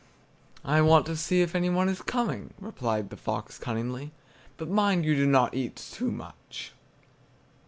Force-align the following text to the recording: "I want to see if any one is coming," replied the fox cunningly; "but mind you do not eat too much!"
"I 0.65 0.81
want 0.81 1.05
to 1.05 1.15
see 1.15 1.41
if 1.41 1.53
any 1.53 1.69
one 1.69 1.87
is 1.87 2.01
coming," 2.01 2.55
replied 2.59 3.11
the 3.11 3.15
fox 3.15 3.59
cunningly; 3.59 4.11
"but 4.57 4.67
mind 4.67 5.05
you 5.05 5.13
do 5.13 5.27
not 5.27 5.53
eat 5.53 5.75
too 5.75 6.09
much!" 6.11 6.71